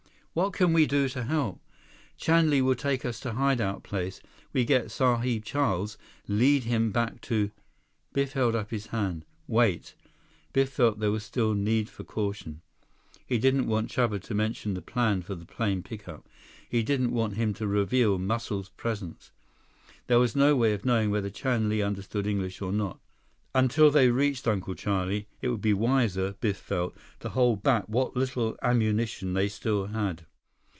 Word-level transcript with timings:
"What 0.33 0.53
can 0.53 0.71
we 0.71 0.85
do 0.85 1.09
to 1.09 1.23
help?" 1.25 1.59
"Chan 2.15 2.49
Li 2.49 2.61
will 2.61 2.73
take 2.73 3.03
us 3.03 3.19
to 3.19 3.33
hide 3.33 3.59
out 3.59 3.83
place. 3.83 4.21
We 4.53 4.63
get 4.63 4.89
Sahib 4.89 5.43
Charles, 5.43 5.97
lead 6.25 6.63
him 6.63 6.91
back 6.93 7.19
to—" 7.19 7.51
Biff 8.13 8.31
held 8.31 8.55
up 8.55 8.71
his 8.71 8.87
hand. 8.95 9.25
"Wait." 9.45 9.93
Biff 10.53 10.69
felt 10.69 10.99
there 11.01 11.11
was 11.11 11.25
still 11.25 11.53
need 11.53 11.89
for 11.89 12.05
caution. 12.05 12.61
He 13.25 13.37
didn't 13.39 13.67
want 13.67 13.91
Chuba 13.91 14.21
to 14.21 14.33
mention 14.33 14.73
the 14.73 14.81
plan 14.81 15.21
for 15.21 15.35
the 15.35 15.43
plane 15.45 15.83
pickup. 15.83 16.29
He 16.69 16.81
didn't 16.81 17.11
want 17.11 17.35
him 17.35 17.53
to 17.55 17.67
reveal 17.67 18.17
Muscles' 18.17 18.69
presence. 18.77 19.31
There 20.07 20.19
was 20.19 20.33
no 20.33 20.55
way 20.55 20.71
of 20.71 20.85
knowing 20.85 21.09
whether 21.11 21.29
Chan 21.29 21.67
Li 21.67 21.81
understood 21.81 22.25
English 22.25 22.61
or 22.61 22.71
not. 22.71 23.01
Until 23.53 23.91
they 23.91 24.07
reached 24.09 24.47
Uncle 24.47 24.75
Charlie, 24.75 25.27
it 25.41 25.49
would 25.49 25.59
be 25.59 25.73
wiser, 25.73 26.35
Biff 26.39 26.55
felt, 26.55 26.95
to 27.19 27.27
hold 27.27 27.61
back 27.63 27.83
what 27.89 28.15
little 28.15 28.55
ammunition 28.63 29.33
they 29.33 29.49
still 29.49 29.87
had. 29.87 30.25